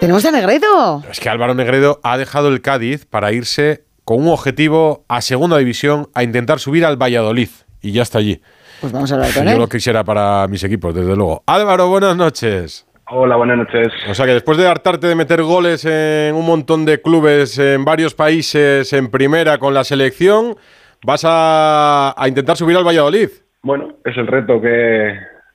[0.00, 1.02] Tenemos a Negredo.
[1.10, 5.58] Es que Álvaro Negredo ha dejado el Cádiz para irse con un objetivo a segunda
[5.58, 7.50] división a intentar subir al Valladolid.
[7.82, 8.40] Y ya está allí.
[8.80, 9.58] Pues vamos a hablar con Yo él.
[9.58, 11.42] lo quisiera para mis equipos, desde luego.
[11.46, 12.86] Álvaro, buenas noches.
[13.10, 13.88] Hola, buenas noches.
[14.08, 17.84] O sea que después de hartarte de meter goles en un montón de clubes en
[17.84, 20.56] varios países en primera con la selección,
[21.04, 23.28] vas a, a intentar subir al Valladolid.
[23.62, 25.12] Bueno, es el reto que,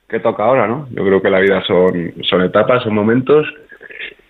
[0.07, 0.87] que toca ahora, ¿no?
[0.91, 3.47] Yo creo que la vida son, son etapas, son momentos,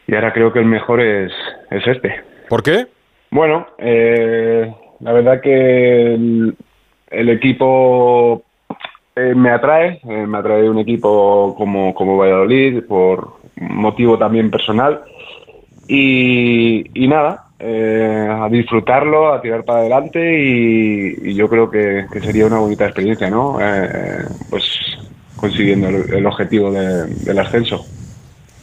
[0.07, 1.31] y ahora creo que el mejor es,
[1.71, 2.21] es este.
[2.49, 2.87] ¿Por qué?
[3.31, 6.55] Bueno, eh, la verdad que el,
[7.09, 8.43] el equipo
[9.15, 15.01] eh, me atrae, eh, me atrae un equipo como, como Valladolid por motivo también personal
[15.87, 22.05] y, y nada, eh, a disfrutarlo, a tirar para adelante y, y yo creo que,
[22.11, 23.57] que sería una bonita experiencia, ¿no?
[23.61, 24.63] Eh, pues
[25.35, 27.85] consiguiendo el, el objetivo de- del ascenso.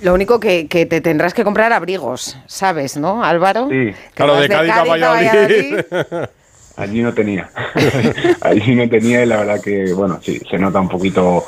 [0.03, 3.69] Lo único que, que te tendrás que comprar abrigos, ¿sabes, no, Álvaro?
[3.69, 3.93] Sí.
[3.93, 5.79] Que Claro, de Cádiz a Valladolid.
[6.77, 7.51] Allí no tenía.
[8.41, 11.45] Allí no tenía y la verdad que, bueno, sí, se nota un poquito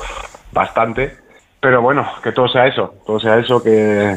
[0.53, 1.17] bastante.
[1.59, 4.15] Pero bueno, que todo sea eso, todo sea eso que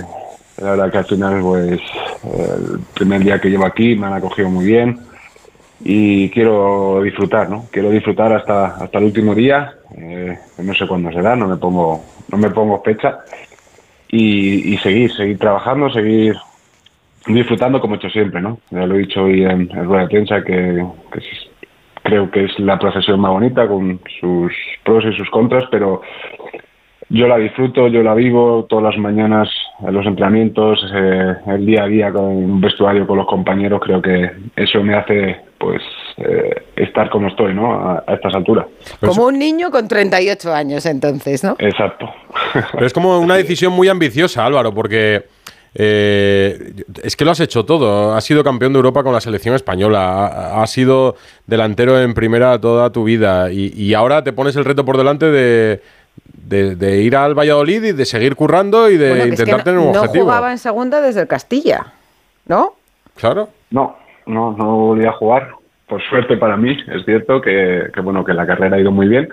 [0.58, 1.80] la verdad que al final, pues,
[2.24, 5.00] el primer día que llevo aquí me han acogido muy bien
[5.80, 7.66] y quiero disfrutar, ¿no?
[7.70, 9.74] Quiero disfrutar hasta, hasta el último día.
[9.96, 13.20] eh, no sé cuándo será, no me pongo, no me pongo fecha
[14.08, 16.34] y, y seguir, seguir trabajando, seguir
[17.26, 18.58] disfrutando como he hecho siempre, ¿no?
[18.70, 21.48] Ya lo he dicho hoy en, en rueda de prensa que, que es-
[22.02, 26.00] creo que es la profesión más bonita con sus pros y sus contras, pero
[27.10, 29.48] yo la disfruto, yo la vivo todas las mañanas
[29.86, 34.00] en los entrenamientos, eh, el día a día con un vestuario con los compañeros, creo
[34.00, 35.82] que eso me hace pues
[36.18, 37.72] eh, estar como estoy, ¿no?
[37.74, 38.66] A, a estas alturas.
[39.00, 41.56] Como un niño con 38 años entonces, ¿no?
[41.58, 42.08] Exacto.
[42.72, 45.24] Pero es como una decisión muy ambiciosa, Álvaro, porque
[45.74, 48.14] eh, es que lo has hecho todo.
[48.14, 52.58] Has sido campeón de Europa con la selección española, ha- has sido delantero en primera
[52.60, 55.80] toda tu vida y, y ahora te pones el reto por delante de,
[56.34, 59.42] de- de ir al Valladolid y de seguir currando y de Bueno, que es que
[59.42, 60.24] intentar tener un no, no objetivo.
[60.24, 61.86] jugaba en segunda desde el Castilla,
[62.46, 62.74] ¿no?
[63.16, 63.48] Claro.
[63.70, 65.50] No, no, no volví a jugar.
[65.86, 69.08] Por suerte para mí, es cierto que, que, bueno que la carrera ha ido muy
[69.08, 69.28] bien.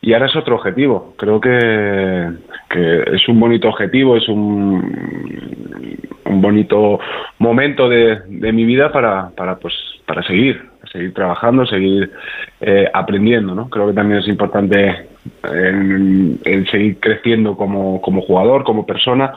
[0.00, 1.14] Y ahora es otro objetivo.
[1.16, 2.28] Creo que,
[2.70, 7.00] es un bonito objetivo, es un, bonito
[7.38, 9.74] momento de, mi vida para, pues,
[10.06, 12.12] para seguir, seguir trabajando, seguir
[12.60, 13.54] eh, aprendiendo.
[13.54, 13.68] ¿no?
[13.68, 15.08] Creo que también es importante
[15.42, 19.32] el seguir creciendo como, jugador, como persona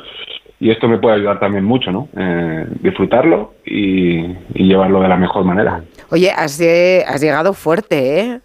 [0.60, 2.08] y esto me puede ayudar también mucho, ¿no?
[2.16, 5.82] Eh, disfrutarlo y, llevarlo de la mejor manera.
[6.12, 6.62] Oye, has,
[7.08, 8.40] has llegado fuerte, ¿eh?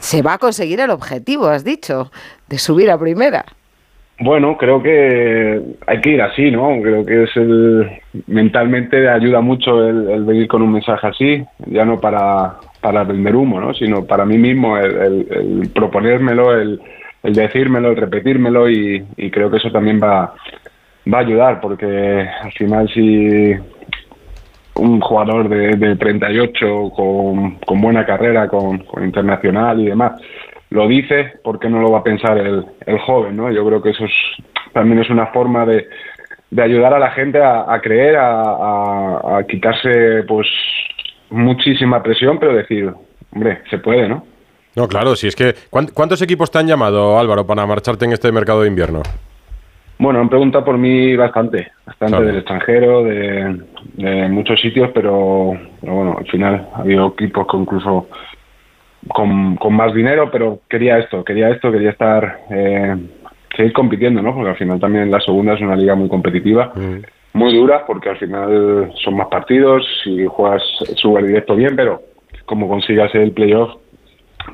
[0.00, 2.10] Se va a conseguir el objetivo, has dicho,
[2.48, 3.44] de subir a primera.
[4.20, 6.70] Bueno, creo que hay que ir así, ¿no?
[6.82, 7.88] Creo que es el
[8.26, 13.60] mentalmente ayuda mucho el, venir con un mensaje así, ya no para, para vender humo,
[13.60, 13.72] ¿no?
[13.74, 15.26] Sino para mí mismo el, el-
[15.62, 16.80] el proponérmelo, el,
[17.22, 20.34] el decírmelo, el repetírmelo y, y creo que eso también va,
[21.12, 21.86] va a ayudar porque
[22.42, 23.52] al final si
[24.78, 30.12] un jugador de, de 38 con, con buena carrera, con, internacional y demás,
[30.70, 33.36] lo dice, ¿por qué no lo va a pensar el, el joven?
[33.36, 33.50] ¿no?
[33.50, 34.12] Yo creo que eso es,
[34.72, 35.86] también es una forma de,
[36.50, 40.46] de ayudar a la gente a, creer, a, a- a quitarse pues
[41.30, 42.92] muchísima presión, pero decir,
[43.34, 44.24] hombre, se puede, ¿no?
[44.76, 45.54] No, claro, si es que.
[45.70, 49.02] ¿cuán- ¿Cuántos equipos te han llamado, Álvaro, para marcharte en este mercado de invierno?
[49.98, 52.26] Bueno, han preguntado por mí bastante, bastante Claro.
[52.26, 53.60] del extranjero, de,
[53.94, 58.08] de muchos sitios, pero, pero bueno, al final ha habido equipos con incluso
[59.08, 62.96] con, con más dinero, pero quería esto, quería esto, quería estar, eh,
[63.56, 64.34] seguir compitiendo, ¿no?
[64.34, 66.72] Porque al final también la segunda es una liga muy competitiva,
[67.32, 70.62] muy dura, porque al final son más partidos, si juegas
[70.96, 72.02] súper directo bien, pero
[72.44, 73.74] como consigas el playoff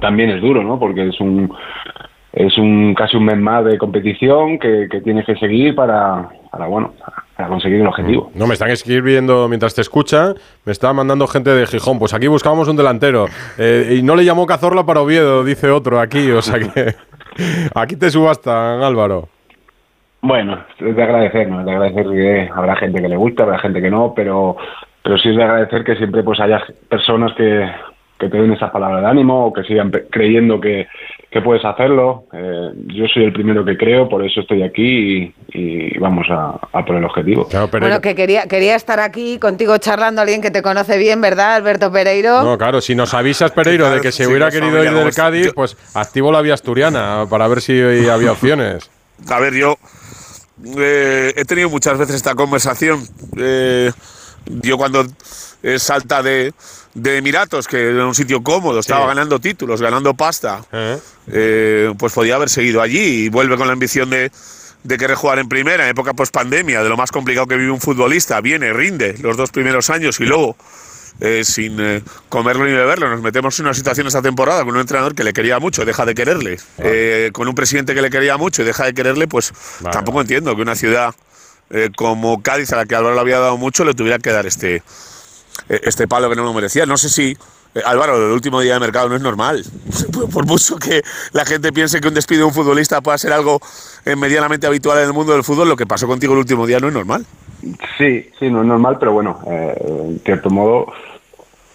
[0.00, 0.78] también es duro, ¿no?
[0.78, 1.52] Porque es un
[2.34, 6.66] es un casi un mes más de competición que, que tienes que seguir para, para
[6.66, 6.92] bueno
[7.36, 8.30] para conseguir el objetivo.
[8.34, 11.98] No, me están escribiendo mientras te escuchan, me está mandando gente de Gijón.
[11.98, 13.26] Pues aquí buscábamos un delantero.
[13.58, 16.30] Eh, y no le llamó Cazorla para Oviedo, dice otro aquí.
[16.30, 16.94] O sea que
[17.74, 19.28] aquí te subastan, Álvaro.
[20.22, 21.60] Bueno, es de agradecer, ¿no?
[21.60, 24.56] Es de agradecer que habrá gente que le gusta, habrá gente que no, pero
[25.02, 27.68] pero sí es de agradecer que siempre pues haya personas que,
[28.18, 30.86] que te den esas palabras de ánimo o que sigan creyendo que,
[31.30, 32.24] que puedes hacerlo.
[32.32, 36.58] Eh, yo soy el primero que creo, por eso estoy aquí y, y vamos a,
[36.72, 37.48] a por el objetivo.
[37.48, 41.56] Claro, Bueno, que quería, quería estar aquí contigo charlando alguien que te conoce bien, ¿verdad,
[41.56, 42.42] Alberto Pereiro?
[42.42, 45.12] No, claro, si nos avisas, Pereiro, de que se Sí, hubiera que querido ir del
[45.14, 48.90] Cádiz, yo- pues activo la vía asturiana para ver si había opciones.
[49.28, 49.74] A ver, yo
[50.78, 53.00] eh, he tenido muchas veces esta conversación.
[53.36, 53.90] Eh,
[54.46, 55.06] yo cuando
[55.62, 56.52] eh, salta de,
[56.94, 60.64] de Emiratos, que era un sitio cómodo, estaba ganando títulos, ganando pasta,
[61.96, 64.30] pues podía haber seguido allí y vuelve con la ambición de,
[64.84, 67.70] de querer jugar en primera, en época post pandemia, de lo más complicado que vive
[67.70, 70.56] un futbolista, viene, rinde los dos primeros años y luego
[71.20, 73.08] eh, sin eh, comerlo ni beberlo.
[73.08, 76.04] Nos metemos en una situación esta temporada con un entrenador que le quería mucho, deja
[76.04, 76.58] de quererle.
[76.78, 79.52] Eh, con un presidente que le quería mucho y deja de quererle, pues
[79.90, 81.14] tampoco entiendo que una ciudad
[81.96, 84.82] como Cádiz, a la que Álvaro le había dado mucho, le tuviera que dar este,
[85.68, 86.86] este palo que no lo merecía.
[86.86, 87.36] No sé si.
[87.84, 89.64] Álvaro, el último día de mercado no es normal.
[90.32, 91.02] Por mucho que
[91.32, 93.60] la gente piense que un despido de un futbolista pueda ser algo
[94.16, 96.86] medianamente habitual en el mundo del fútbol, lo que pasó contigo el último día no
[96.86, 97.26] es normal.
[97.98, 99.74] Sí, sí, no es normal, pero bueno, eh,
[100.08, 100.92] en cierto modo,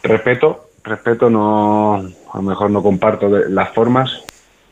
[0.04, 4.24] respeto, respeto, no, a lo mejor no comparto las formas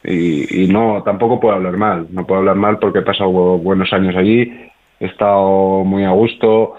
[0.03, 4.15] y, no, tampoco puedo hablar mal, no puedo hablar mal porque he pasado buenos años
[4.15, 4.51] allí,
[4.99, 6.75] he estado muy a gusto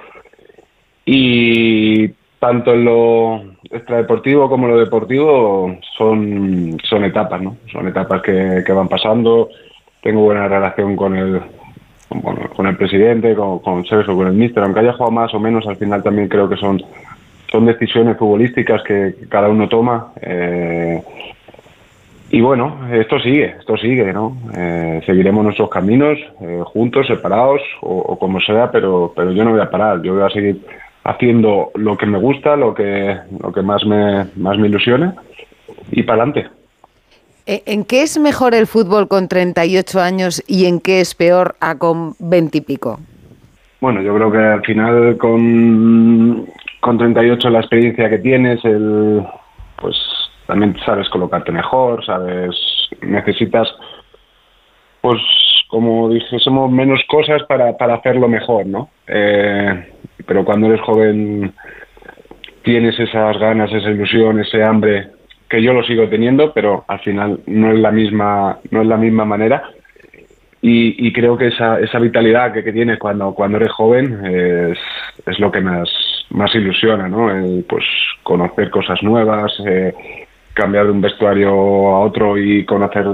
[1.04, 7.56] y tanto en lo extradeportivo como en lo deportivo son, son etapas, ¿no?
[7.72, 9.48] Son etapas que, que van pasando,
[10.02, 11.40] tengo buena relación con el
[12.56, 15.66] con el presidente, con, con Sergio, con el míster, aunque haya jugado más o menos,
[15.66, 16.82] al final también creo que son,
[17.50, 20.12] son decisiones futbolísticas que cada uno toma.
[20.22, 21.02] Eh,
[22.30, 24.36] y bueno, esto sigue, esto sigue, ¿no?
[24.54, 29.60] Eh, seguiremos nuestros caminos eh, juntos, separados o, como sea, pero, pero yo no voy
[29.60, 30.60] a parar, yo voy a seguir
[31.04, 35.14] haciendo lo que me gusta, lo que, lo que más me, más me ilusiona
[35.90, 36.50] y para adelante.
[37.46, 41.56] Eh, ¿En qué es mejor el fútbol con 38 años y en qué es peor
[41.60, 43.00] a con 20 y pico?
[43.80, 46.46] Bueno, yo creo que al final con,
[46.80, 49.22] con 38 la experiencia que tienes, el,
[49.80, 49.96] pues
[50.48, 52.56] también sabes colocarte mejor, sabes,
[53.02, 53.68] necesitas,
[55.02, 55.20] pues
[55.68, 58.88] como dijésemos, menos cosas para, para hacerlo mejor, ¿no?
[59.06, 59.92] Eh,
[60.26, 61.52] pero cuando eres joven
[62.62, 65.10] tienes esas ganas, esa ilusión, ese hambre
[65.50, 68.96] que yo lo sigo teniendo, pero al final no es la misma, no es la
[68.96, 69.62] misma manera.
[70.60, 74.78] Y, creo que esa, esa vitalidad que, que tienes cuando, cuando eres joven es,
[75.24, 75.88] es lo que más,
[76.30, 77.28] más ilusiona, ¿no?
[77.68, 77.84] pues
[78.24, 79.94] conocer cosas nuevas, eh,
[80.58, 83.06] cambiar de un vestuario a otro y conocer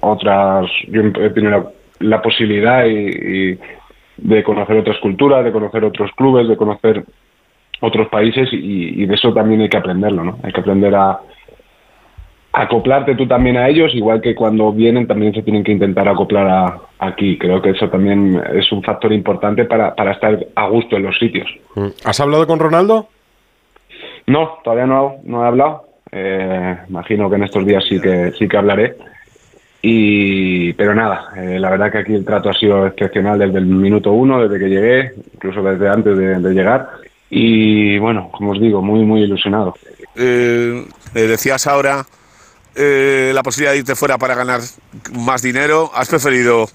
[0.00, 0.66] otras.
[0.88, 3.58] Yo he tenido la, posibilidad y,
[4.16, 7.04] de conocer otras culturas, de conocer otros clubes, de conocer
[7.80, 10.38] otros países y, y de eso también hay que aprenderlo, ¿no?
[10.42, 11.20] Hay que aprender a,
[12.52, 16.48] acoplarte tú también a ellos, igual que cuando vienen también se tienen que intentar acoplar
[16.48, 17.38] a, aquí.
[17.38, 21.18] Creo que eso también es un factor importante para, para estar a gusto en los
[21.18, 21.48] sitios.
[21.74, 21.88] Mm.
[22.04, 23.06] ¿Has hablado con Ronaldo?
[24.26, 25.87] No, todavía no, no he hablado.
[26.10, 28.96] Eh, imagino que en estos días sí que sí que hablaré.
[29.80, 33.66] Y, pero nada, eh, la verdad que aquí el trato ha sido excepcional desde el
[33.66, 36.90] minuto uno, desde que llegué, incluso desde antes de, llegar.
[37.30, 39.74] Y bueno, como os digo, muy, muy ilusionado.
[40.16, 40.84] Eh,
[41.14, 42.04] decías ahora
[42.74, 44.60] eh, la posibilidad de irte fuera para ganar
[45.12, 46.68] más dinero, has preferido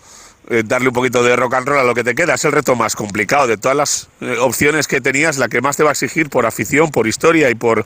[0.49, 2.33] eh, darle un poquito de rock and roll a lo que te queda.
[2.33, 5.77] Es el reto más complicado de todas las eh, opciones que tenías, la que más
[5.77, 7.85] te va a exigir por afición, por historia y por,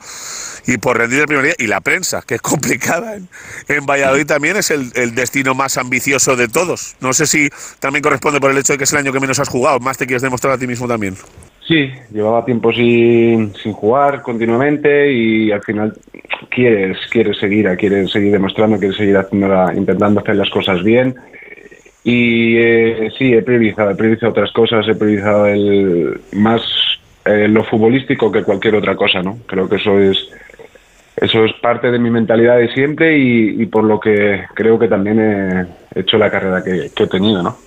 [0.66, 1.56] y por rendir el primer día.
[1.60, 3.28] Y la prensa, que es complicada en,
[3.68, 6.96] en Valladolid también, es el, el, destino más ambicioso de todos.
[7.00, 7.50] No sé si
[7.80, 9.98] también corresponde por el hecho de que es el año que menos has jugado, más
[9.98, 11.16] te quieres demostrar a ti mismo también.
[11.68, 15.94] Sí, llevaba tiempo sin, sin jugar continuamente y al final
[16.50, 21.16] quieres, quieres seguir, quieres seguir demostrando, quieres seguir haciendo intentando hacer las cosas bien.
[22.04, 26.62] Y eh, sí, he priorizado, he priorizado otras cosas, he priorizado el, más
[27.26, 29.40] eh, lo futbolístico que cualquier otra cosa, ¿no?
[29.48, 30.30] Creo que eso es
[31.18, 35.20] eso es parte de mi mentalidad de siempre y, por lo que creo que también
[35.20, 37.58] he hecho la carrera que, he tenido, ¿no?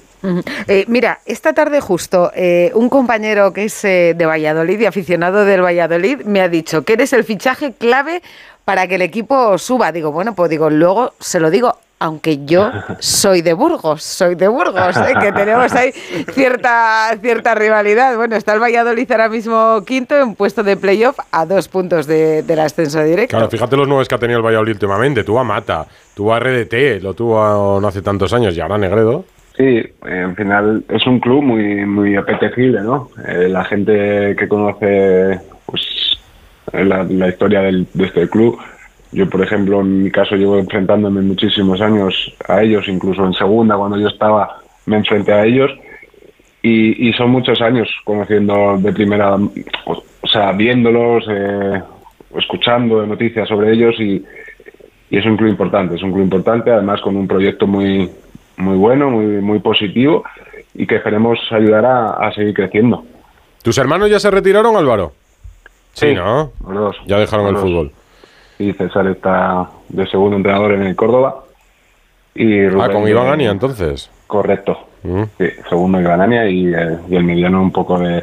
[0.69, 5.47] Eh, mira, esta tarde justo eh, un compañero que es eh, de Valladolid y aficionado
[5.47, 8.23] del Valladolid me ha dicho que eres el fichaje clave
[8.67, 9.91] para que el equipo suba.
[9.91, 14.49] Digo, bueno, pues digo, luego se lo digo, aunque yo soy de Burgos, soy de
[14.49, 15.93] Burgos, que tenemos ahí
[16.33, 18.17] cierta, cierta rivalidad.
[18.17, 22.43] Bueno, está el Valladolid ahora mismo quinto en puesto de playoff a dos puntos de,
[22.43, 23.37] del ascenso directo.
[23.37, 25.25] Claro, fíjate los nuevos que ha tenido el Valladolid últimamente.
[25.25, 29.27] Tuvo a Mata, tuvo a RDT, lo tuvo no hace tantos años y ahora Negredo.
[29.59, 33.11] Sí, al final es un club muy muy apetecible, ¿no?
[33.29, 35.83] Eh, la gente que conoce pues
[36.73, 38.59] la, historia de este club,
[39.13, 43.77] yo por ejemplo en mi caso llevo enfrentándome muchísimos años a ellos, incluso en segunda
[43.77, 45.71] cuando yo estaba me enfrenté a ellos
[46.63, 51.83] y, son muchos años conociendo de primera, o, sea, viéndolos, eh,
[52.37, 54.23] escuchando noticias sobre ellos y,
[55.11, 58.11] y es un club importante, es un club importante además con un proyecto muy
[58.61, 60.23] muy bueno, muy, muy positivo
[60.75, 63.05] y que esperemos ayudar a, a seguir creciendo.
[63.63, 65.13] ¿Tus hermanos ya se retiraron, Álvaro?
[65.93, 66.53] Sí, ¿no?
[66.67, 66.97] Los dos.
[67.07, 67.93] Ya dejaron el Los fútbol.
[68.61, 71.45] Y César está de segundo entrenador en el Córdoba.
[72.35, 74.11] Y Ah, Rubén, con Iván Ania, entonces.
[74.27, 74.79] Correcto.
[75.03, 75.23] Mm.
[75.39, 78.23] Sí, segundo Gran Ania y, eh, y el mediano un poco de,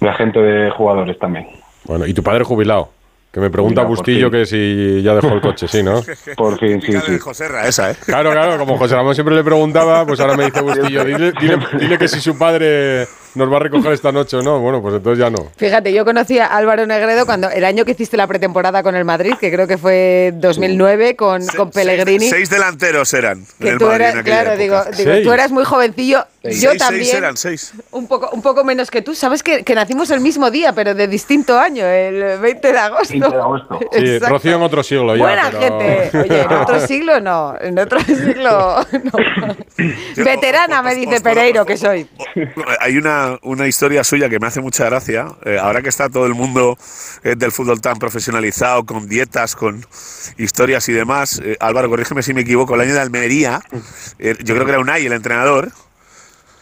[0.00, 1.46] de agente de jugadores también.
[1.84, 2.90] Bueno, y tu padre jubilado.
[3.32, 6.00] Que me pregunta Bustillo que si ya dejó el coche, sí, ¿no?
[6.36, 7.12] Por fin, sí, sí.
[7.12, 7.96] de Joserra esa, ¿eh?
[8.06, 11.58] Claro, claro, como José Ramón siempre le preguntaba, pues ahora me dice Bustillo, dile, dile-
[11.78, 13.06] dile que si su padre
[13.36, 14.58] nos va a recoger esta noche o no.
[14.60, 15.48] Bueno, pues entonces ya no.
[15.56, 19.04] Fíjate, yo conocí a Álvaro Negredo cuando el año que hiciste la pretemporada con el
[19.04, 22.20] Madrid, que creo que fue 2009 con, con Pellegrini.
[22.20, 23.44] Seis, seis delanteros eran.
[23.58, 24.90] que del tú Madrid eras, en claro, digo, época.
[24.96, 25.24] digo, Seis.
[25.26, 27.16] tú eras muy jovencillo, Seis, yo seis también.
[27.16, 27.72] eran, seis.
[27.92, 29.14] Un poco, un poco menos que tú.
[29.14, 33.08] Sabes que, que nacimos el mismo día, pero de distinto año, el 20 de agosto.
[33.12, 33.80] 20 de agosto.
[33.96, 34.18] Sí.
[34.18, 35.22] Rocío en otro siglo ya.
[35.22, 36.18] Buena pero- gente.
[36.18, 37.54] Oye, en otro siglo no.
[37.60, 38.76] En otro siglo
[39.12, 40.24] no.
[40.24, 42.06] Veterana, me dice Pereiro que soy.
[42.80, 45.28] Hay una, una historia suya que me hace mucha gracia.
[45.44, 46.78] eh, ahora que está todo el mundo
[47.24, 49.84] eh, del fútbol tan profesionalizado, con dietas, con
[50.38, 51.40] historias y demás.
[51.42, 52.74] eh, Álvaro, corrígeme si me equivoco.
[52.74, 53.62] El año de Almería,
[54.18, 55.70] eh, yo creo que era Unai el entrenador.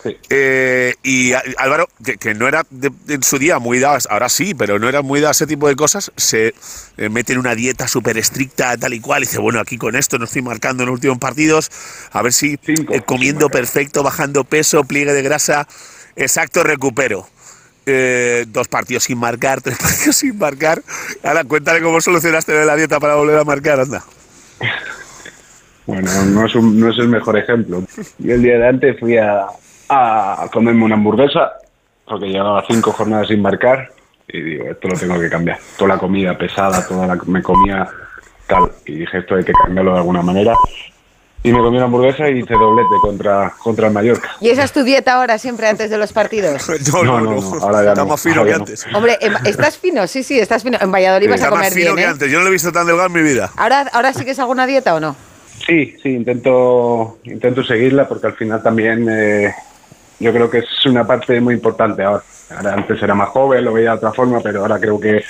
[0.02, 0.14] Sí.
[0.28, 4.52] Eh, y Álvaro, que, que no era de- en su día muy dado, ahora sí,
[4.54, 6.54] pero no era muy dado a ese tipo de cosas, se
[6.98, 9.96] eh, mete en una dieta súper estricta, tal y cual, y dice, bueno, aquí con
[9.96, 11.70] esto no estoy marcando en los últimos partidos,
[12.12, 15.66] a ver si Cinco, eh, comiendo perfecto, bajando peso, pliegue de grasa,
[16.16, 17.26] exacto, recupero.
[17.86, 20.82] Eh, dos partidos sin marcar, tres partidos sin marcar.
[21.22, 24.02] Ahora, cuéntale cómo solucionaste la dieta para volver a marcar, anda.
[25.86, 27.82] Bueno, no es, un- no es el mejor ejemplo.
[28.18, 29.44] Y el día de antes fui a,
[29.88, 31.52] a comerme una hamburguesa,
[32.06, 33.90] porque llevaba cinco jornadas sin marcar,
[34.28, 35.58] y digo, esto lo tengo que cambiar.
[35.76, 37.86] Toda la comida pesada, toda la me comía
[38.46, 40.54] tal, y dije, esto hay que cambiarlo de alguna manera.
[41.46, 44.30] Y me comí una hamburguesa y hice doblete contra, contra el Mallorca.
[44.40, 46.66] ¿Y esa es tu dieta ahora, siempre antes de los partidos?
[46.92, 48.62] No, No, no, no, ahora ya Está no, más fino ahora que no.
[48.64, 48.86] antes.
[48.94, 50.78] Hombre, estás fino, sí, sí, estás fino.
[50.80, 52.06] En Valladolid vas a Está más comer fino bien, que ¿eh?
[52.12, 52.30] antes.
[52.32, 53.50] Yo no lo he visto tan delgado en mi vida.
[53.58, 55.14] ¿Ahora, ¿Ahora sigues alguna dieta o no?
[55.66, 59.54] Sí, sí, intento, intento seguirla porque al final también eh,
[60.20, 62.22] yo creo que es una parte muy importante ahora.
[62.56, 65.22] Ahora antes era más joven, lo veía de otra forma, pero ahora creo que,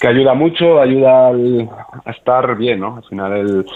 [0.00, 1.68] que ayuda mucho, ayuda al-
[2.04, 2.96] a estar bien, ¿no?
[2.96, 3.66] Al final el,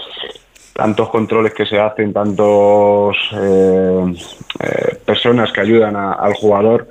[0.73, 4.13] tantos controles que se hacen, tantos eh,
[4.59, 6.87] eh, personas que ayudan a- al jugador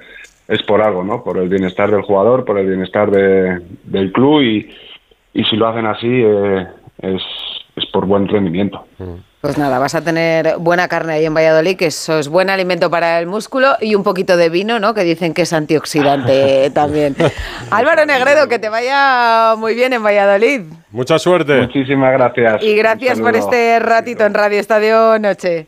[0.49, 1.23] es por algo, ¿no?
[1.25, 4.71] Por el bienestar del jugador, por el bienestar de- del club y,
[5.35, 6.67] y si lo hacen así eh,
[6.99, 7.23] es,
[7.77, 8.85] es por buen rendimiento.
[9.43, 12.91] Pues nada, vas a tener buena carne ahí en Valladolid, que eso es buen alimento
[12.91, 14.95] para el músculo y un poquito de vino, ¿no?
[14.95, 17.17] Que dicen que es antioxidante también.
[17.69, 20.61] Álvaro Negredo, que te vaya muy bien en Valladolid.
[20.93, 21.61] Mucha suerte.
[21.61, 22.63] Muchísimas gracias.
[22.63, 25.67] Y gracias por este ratito en Radio Estadio Noche.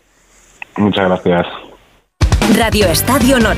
[0.77, 1.47] Muchas gracias.
[2.57, 3.51] Radio Estadio Noche.